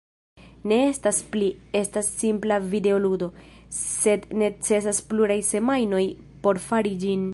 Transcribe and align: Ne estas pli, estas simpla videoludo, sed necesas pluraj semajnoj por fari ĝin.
Ne 0.69 0.77
estas 0.85 1.17
pli, 1.35 1.49
estas 1.81 2.09
simpla 2.21 2.57
videoludo, 2.71 3.29
sed 3.81 4.25
necesas 4.43 5.03
pluraj 5.13 5.41
semajnoj 5.51 6.05
por 6.47 6.65
fari 6.71 6.97
ĝin. 7.07 7.29